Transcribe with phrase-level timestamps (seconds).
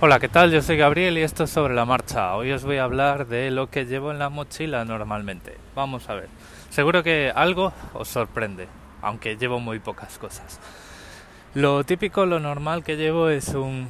[0.00, 0.52] Hola, ¿qué tal?
[0.52, 2.36] Yo soy Gabriel y esto es sobre la marcha.
[2.36, 5.56] Hoy os voy a hablar de lo que llevo en la mochila normalmente.
[5.74, 6.28] Vamos a ver.
[6.70, 8.68] Seguro que algo os sorprende,
[9.02, 10.60] aunque llevo muy pocas cosas.
[11.54, 13.88] Lo típico, lo normal que llevo es un,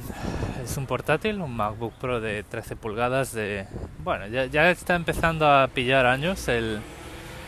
[0.63, 3.67] es un portátil, un MacBook Pro de 13 pulgadas de...
[4.03, 6.47] Bueno, ya, está empezando a pillar años.
[6.47, 6.79] El,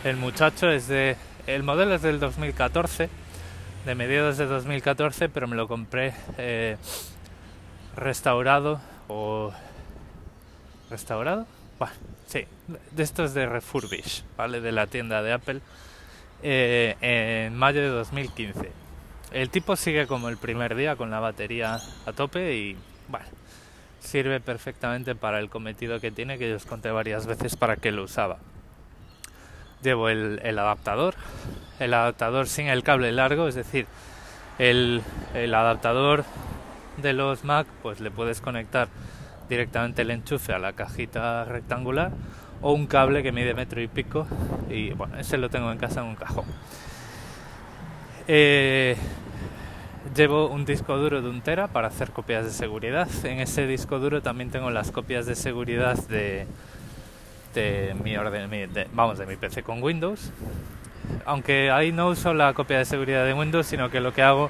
[0.03, 1.17] el muchacho es de...
[1.47, 3.09] El modelo es del 2014,
[3.87, 6.13] de mediados de 2014, pero me lo compré...
[6.37, 6.77] Eh,
[7.95, 9.51] restaurado o
[10.89, 11.45] restaurado.
[11.79, 11.93] Bueno,
[12.27, 12.45] sí
[12.91, 15.61] de estos de refurbish vale de la tienda de Apple
[16.43, 18.71] eh, en mayo de 2015
[19.31, 22.77] el tipo sigue como el primer día con la batería a tope y
[23.99, 27.91] sirve perfectamente para el cometido que tiene que yo os conté varias veces para que
[27.91, 28.37] lo usaba.
[29.83, 31.15] Llevo el, adaptador
[31.79, 33.87] el adaptador sin el cable largo es decir
[34.59, 35.01] el
[35.33, 36.25] adaptador
[36.97, 38.87] de los Mac, pues le puedes conectar
[39.49, 42.11] directamente el enchufe a la cajita rectangular
[42.61, 44.27] o un cable que mide metro y pico
[44.69, 46.45] y bueno, ese lo tengo en casa en un cajón.
[48.27, 48.95] Eh,
[50.15, 53.07] llevo un disco duro de un tera para hacer copias de seguridad.
[53.23, 56.47] En ese disco duro también tengo las copias de seguridad de,
[57.53, 58.49] de mi orden,
[58.93, 60.31] vamos, de mi PC con Windows.
[61.25, 64.49] Aunque ahí no uso la copia de seguridad de Windows, sino que lo que hago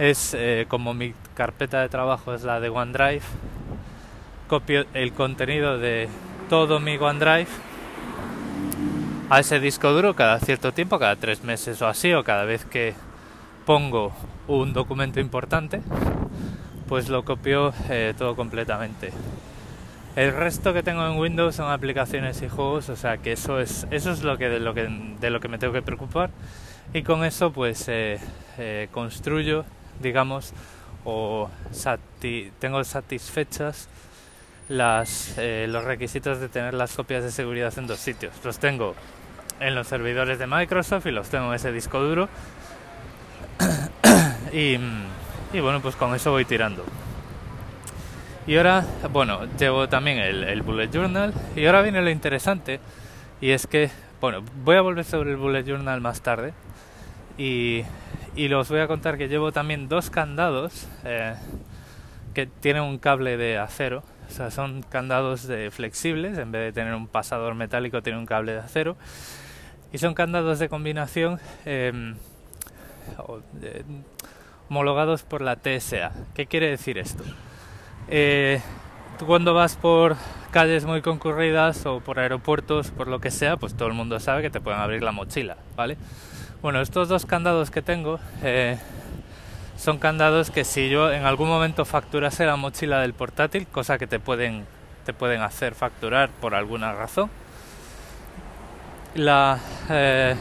[0.00, 3.20] es eh, como mi carpeta de trabajo es la de OneDrive,
[4.48, 6.08] copio el contenido de
[6.48, 7.48] todo mi OneDrive
[9.28, 12.64] a ese disco duro cada cierto tiempo, cada tres meses o así, o cada vez
[12.64, 12.94] que
[13.66, 14.12] pongo
[14.48, 15.82] un documento importante,
[16.88, 19.12] pues lo copio eh, todo completamente.
[20.16, 23.86] El resto que tengo en Windows son aplicaciones y juegos, o sea que eso es
[23.90, 24.88] eso es lo que de lo que
[25.20, 26.30] de lo que me tengo que preocupar
[26.94, 28.18] y con eso pues eh,
[28.92, 29.66] construyo
[30.00, 30.52] digamos,
[31.04, 31.48] o
[32.58, 33.88] tengo satisfechas
[34.68, 38.32] las, eh, los requisitos de tener las copias de seguridad en dos sitios.
[38.44, 38.94] Los tengo
[39.58, 42.28] en los servidores de Microsoft y los tengo en ese disco duro.
[44.52, 44.76] y,
[45.60, 46.84] bueno, pues con eso voy tirando.
[48.46, 51.34] Y ahora, bueno, llevo también el Bullet Journal.
[51.54, 52.80] Y ahora viene lo interesante.
[53.40, 53.90] Y es que,
[54.20, 56.52] bueno, voy a volver sobre el Bullet Journal más tarde.
[57.38, 57.84] Y,
[58.36, 61.34] y los voy a contar que llevo también dos candados eh,
[62.34, 64.02] que tienen un cable de acero.
[64.28, 68.26] O sea, son candados de flexibles, en vez de tener un pasador metálico, tiene un
[68.26, 68.96] cable de acero.
[69.92, 72.14] Y son candados de combinación em,
[74.68, 76.12] homologados por la TSA.
[76.34, 77.24] ¿Qué quiere decir esto?
[78.06, 78.60] Eh,
[79.26, 80.16] cuando vas por
[80.52, 84.42] calles muy concurridas o por aeropuertos, por lo que sea, pues todo el mundo sabe
[84.42, 85.96] que te pueden abrir la mochila, ¿vale?
[86.62, 88.76] Bueno, estos dos candados que tengo eh,
[89.78, 94.06] son candados que si yo en algún momento facturase la mochila del portátil, cosa que
[94.06, 94.66] te pueden,
[95.06, 97.30] te pueden hacer facturar por alguna razón,
[99.14, 100.36] eh,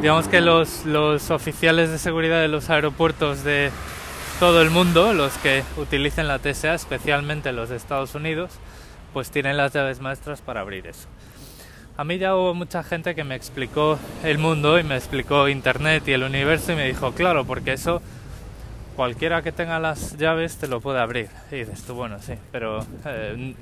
[0.00, 3.72] digamos que los, los oficiales de seguridad de los aeropuertos de
[4.38, 8.52] todo el mundo, los que utilicen la TSA, especialmente los de Estados Unidos,
[9.12, 11.08] pues tienen las llaves maestras para abrir eso.
[11.98, 16.06] A mí ya hubo mucha gente que me explicó el mundo y me explicó Internet
[16.06, 18.00] y el universo y me dijo, claro, porque eso
[18.94, 21.28] cualquiera que tenga las llaves te lo puede abrir.
[21.50, 23.52] Y dices bueno, sí, pero eh,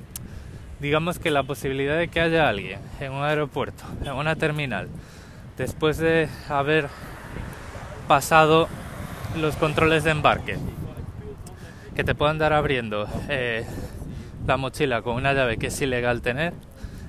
[0.79, 4.87] digamos que la posibilidad de que haya alguien en un aeropuerto, en una terminal,
[5.57, 6.89] después de haber
[8.07, 8.67] pasado
[9.35, 10.59] los controles de embarque,
[11.95, 13.65] que te puedan dar abriendo eh,
[14.45, 16.53] la mochila con una llave que es ilegal tener,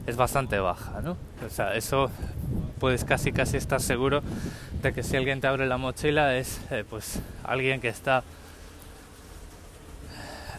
[0.09, 1.19] es bastante baja, ¿no?
[1.47, 2.11] O sea, eso
[2.81, 4.23] puedes casi casi estar seguro
[4.83, 8.23] de que si alguien te abre la mochila es eh, pues alguien que está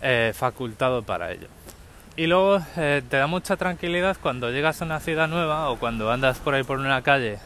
[0.04, 1.48] eh, facultado para ello.
[2.16, 6.12] Y luego eh, te da mucha tranquilidad cuando llegas a una ciudad nueva o cuando
[6.12, 7.40] andas por ahí por una calle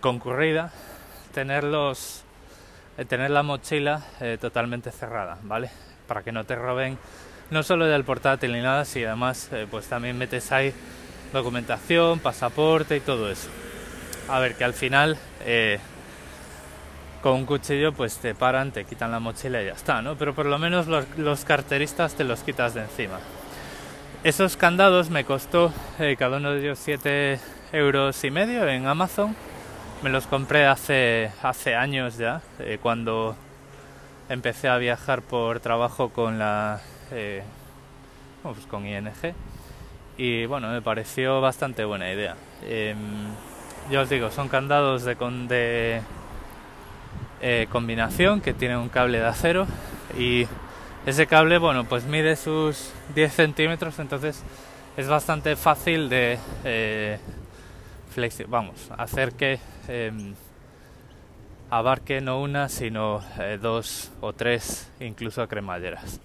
[0.00, 0.70] concurrida,
[1.32, 2.24] tener los
[3.08, 4.02] tener la mochila
[4.38, 5.70] totalmente cerrada, ¿vale?
[6.06, 6.98] Para que no te roben
[7.50, 10.72] no solo del portátil ni nada, sino además eh, pues también metes ahí
[11.32, 13.48] documentación, pasaporte y todo eso.
[14.28, 15.78] A ver, que al final eh,
[17.22, 20.16] con un cuchillo pues te paran, te quitan la mochila y ya está, ¿no?
[20.16, 23.18] Pero por lo menos los, carteristas te los quitas de encima.
[24.24, 27.40] Esos candados me costó eh, cada uno de ellos 7
[27.72, 29.34] euros y medio en Amazon.
[30.02, 32.42] Me los compré hace, hace años ya,
[32.82, 33.36] cuando
[34.28, 36.80] empecé a viajar por trabajo con la
[37.12, 37.42] eh,
[38.42, 39.12] pues con ING
[40.16, 42.36] y bueno, me pareció bastante buena idea.
[42.64, 42.94] Eh,
[43.90, 46.02] ya os digo, son candados de,
[47.40, 49.66] eh, combinación que tienen un cable de acero
[50.18, 50.46] y
[51.04, 54.40] Ese cable, bueno, pues mide sus 10 centímetros, entonces
[54.96, 57.18] es bastante fácil de eh,
[58.46, 60.34] vamos, hacer que em,
[61.70, 66.20] abarque no una, sino eh, dos o tres, incluso cremalleras.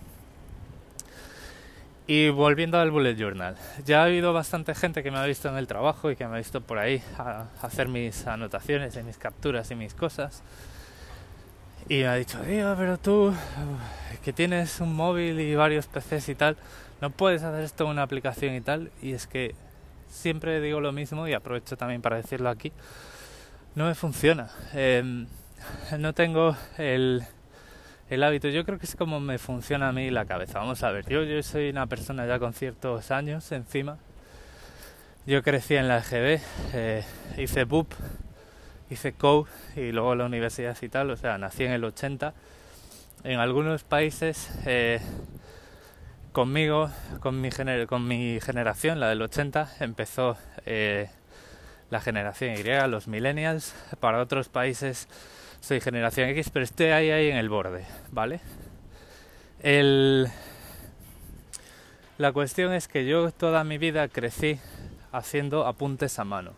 [2.09, 5.57] Y volviendo al Bullet Journal, ya ha habido bastante gente que me ha visto en
[5.57, 9.17] el trabajo y que me ha visto por ahí a hacer mis anotaciones y mis
[9.17, 10.41] capturas y mis cosas.
[11.89, 13.33] Y me ha dicho, tío, pero tú
[14.23, 16.55] que tienes un móvil y varios PCs y tal,
[17.01, 18.89] no puedes hacer esto en una aplicación y tal.
[19.01, 19.53] Y es que
[20.09, 22.71] siempre digo lo mismo y aprovecho también para decirlo aquí.
[23.75, 24.49] No me funciona.
[24.73, 25.27] Em,
[25.99, 27.23] no tengo el,
[28.09, 28.49] el, hábito.
[28.49, 30.59] Yo creo que es como me funciona a mí la cabeza.
[30.59, 33.97] Vamos a ver, yo, soy una persona ya con ciertos años encima.
[35.25, 36.41] Yo crecí en la EGB,
[36.73, 37.03] eh,
[37.37, 37.91] hice BUP
[38.89, 42.33] hice COU y luego la universidad y tal, o sea, nací en el 80.
[43.23, 44.99] En algunos países, eh,
[46.31, 46.89] conmigo,
[47.19, 47.49] con mi,
[47.87, 51.09] con mi generación, la del 80, empezó eh,
[51.89, 53.73] la generación Y, los millennials.
[53.99, 55.07] Para otros países
[55.61, 58.39] soy generación X, pero estoy ahí, ahí en el borde, ¿vale?
[59.61, 60.27] El...
[62.17, 64.59] La cuestión es que yo toda mi vida crecí
[65.11, 66.53] haciendo apuntes a mano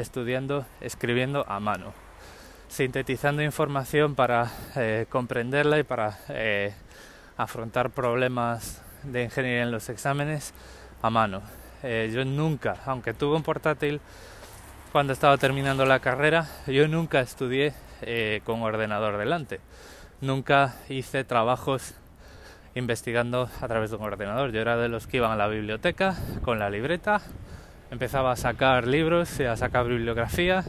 [0.00, 1.92] estudiando, escribiendo a mano,
[2.68, 6.72] sintetizando información para eh, comprenderla y para eh,
[7.36, 10.52] afrontar problemas de ingeniería en los exámenes
[11.02, 11.42] a mano.
[11.82, 14.00] Eh, yo nunca, aunque tuve un portátil
[14.92, 17.72] cuando estaba terminando la carrera, yo nunca estudié
[18.44, 19.60] con ordenador delante.
[20.20, 21.94] Nunca hice trabajos
[22.74, 24.52] investigando a través de un ordenador.
[24.52, 27.20] Yo era de los que iban a la biblioteca con la libreta
[27.90, 30.64] empezaba a sacar libros, a sacar bibliografía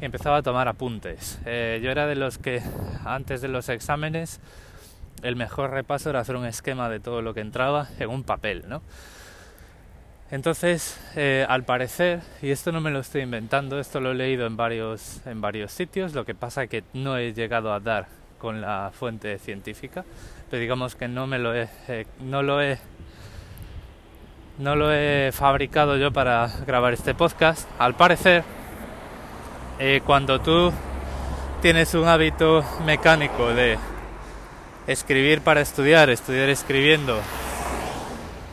[0.00, 1.38] y empezaba a tomar apuntes.
[1.44, 2.62] Eh, yo era de los que
[3.04, 4.40] antes de los exámenes
[5.22, 8.64] el mejor repaso era hacer un esquema de todo lo que entraba en un papel,
[8.68, 8.82] ¿no?
[10.34, 14.48] Entonces, eh, al parecer, y esto no me lo estoy inventando, esto lo he leído
[14.48, 18.08] en varios, en varios sitios, lo que pasa que no he llegado a dar
[18.40, 20.04] con la fuente científica,
[20.50, 22.80] pero digamos que no me lo he, eh, no lo he
[24.58, 27.68] no lo he fabricado yo para grabar este podcast.
[27.78, 28.42] Al parecer,
[29.78, 30.72] eh, cuando tú
[31.62, 33.78] tienes un hábito mecánico de
[34.88, 37.20] escribir para estudiar, estudiar escribiendo,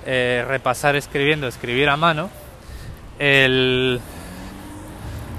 [0.06, 2.30] eh, repasar escribiendo, escribir a mano,
[3.20, 4.00] el,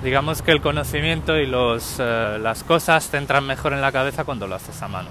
[0.02, 4.24] digamos que el conocimiento y los, eh, las cosas te entran mejor en la cabeza
[4.24, 5.10] cuando lo haces a mano.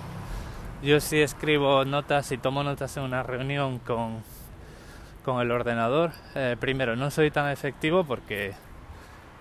[0.84, 4.24] Yo sí escribo notas y tomo notas en una reunión con
[5.24, 6.12] con el ordenador.
[6.36, 8.54] Eh, primero, no soy tan efectivo porque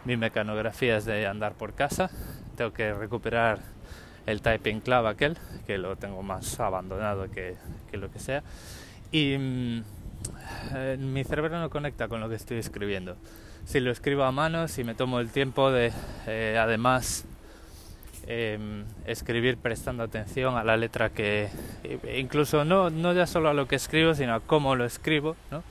[0.04, 2.10] mi mecanografía es de andar por casa.
[2.56, 3.60] Tengo que recuperar
[4.26, 7.56] el typing club aquel, que lo tengo más abandonado que,
[7.92, 8.42] lo que sea.
[9.10, 9.82] Y mm,
[10.74, 13.16] eh, mi cerebro no conecta con lo que estoy escribiendo.
[13.64, 15.92] Si lo escribo a mano, si me tomo el tiempo de,
[16.26, 17.24] eh, además,
[18.32, 21.48] Em, escribir prestando atención a la letra que
[22.16, 25.64] incluso no, no ya solo a lo que escribo sino a cómo lo escribo ¿no?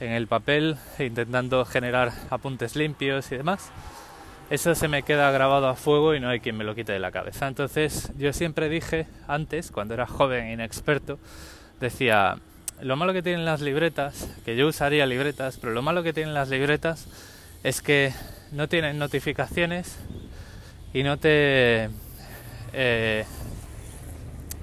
[0.00, 3.70] en el papel intentando generar apuntes limpios y demás
[4.50, 6.98] eso se me queda grabado a fuego y no hay quien me lo quite de
[6.98, 11.18] la cabeza entonces yo siempre dije antes cuando era joven e inexperto
[11.80, 12.36] decía
[12.82, 16.34] lo malo que tienen las libretas que yo usaría libretas pero lo malo que tienen
[16.34, 17.06] las libretas
[17.62, 18.12] es que
[18.52, 19.98] no tienen notificaciones
[20.92, 21.90] y no te
[22.72, 23.24] eh,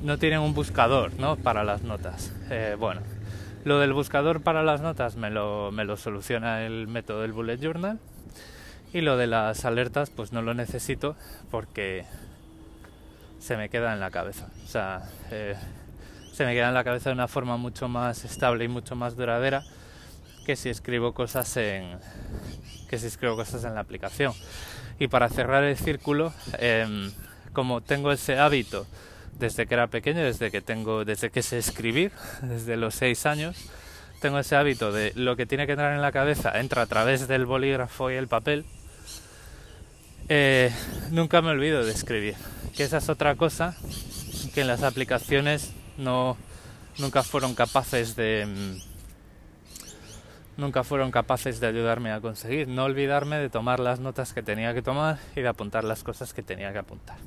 [0.02, 1.38] no tienen un buscador ¿no?
[1.38, 2.34] para las notas.
[2.50, 3.02] Eh, bueno,
[3.64, 7.58] lo del buscador para las notas me lo, me lo soluciona el método del bullet
[7.58, 8.00] journal
[8.94, 11.16] y lo de las alertas pues no lo necesito
[11.50, 12.06] porque
[13.40, 14.50] se me queda en la cabeza.
[14.66, 15.56] O sea, eh,
[16.34, 19.16] se me queda en la cabeza de una forma mucho más estable y mucho más
[19.16, 19.64] duradera
[20.46, 22.00] que si escribo cosas en
[22.90, 24.34] que si escribo cosas en la aplicación.
[25.00, 27.12] Y para cerrar el círculo, em,
[27.54, 28.88] como tengo ese hábito
[29.40, 32.12] desde que era pequeño, desde que tengo, desde que sé escribir,
[32.42, 33.56] desde los seis años,
[34.20, 37.28] tengo ese hábito de lo que tiene que entrar en la cabeza entra a través
[37.28, 38.66] del bolígrafo y el papel.
[40.30, 40.72] Eh,
[41.12, 42.36] nunca me olvido de escribir,
[42.76, 43.76] que esa es otra cosa
[44.54, 46.38] que en las aplicaciones no
[47.00, 48.80] nunca fueron capaces de em,
[50.58, 52.68] nunca fueron capaces de ayudarme a conseguir.
[52.68, 56.34] No olvidarme de tomar las notas que tenía que tomar y de apuntar las cosas
[56.34, 57.18] que tenía que apuntar.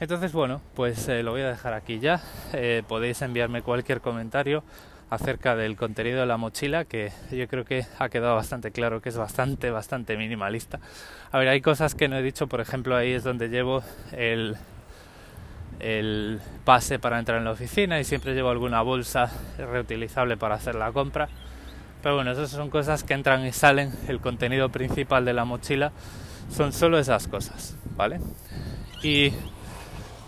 [0.00, 2.20] Entonces, bueno, pues eh, lo voy a dejar aquí ya.
[2.52, 4.64] Eh, podéis enviarme cualquier comentario
[5.10, 9.10] acerca del contenido de la mochila, que yo creo que ha quedado bastante claro que
[9.10, 10.80] es bastante, bastante minimalista.
[11.30, 14.56] A ver, hay cosas que no he dicho, por ejemplo, ahí es donde llevo el,
[15.80, 20.74] el pase para entrar en la oficina y siempre llevo alguna bolsa reutilizable para hacer
[20.74, 21.28] la compra.
[22.02, 23.92] Pero bueno, esas son cosas que entran y salen.
[24.08, 25.92] El contenido principal de la mochila
[26.50, 28.20] son solo esas cosas, ¿vale?
[29.02, 29.32] Y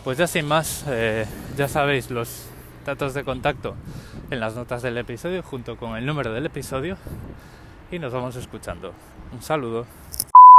[0.04, 1.26] pues ya sin más, eh,
[1.56, 2.46] ya sabéis los
[2.84, 3.74] datos de contacto
[4.30, 6.96] en las notas del episodio junto con el número del episodio
[7.90, 8.92] y nos vamos escuchando.
[9.32, 9.86] Un saludo.